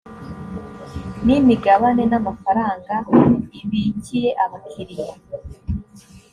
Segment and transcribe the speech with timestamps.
[1.25, 2.93] n imigabane n amafaranga
[3.61, 5.13] ibikiye abakiriya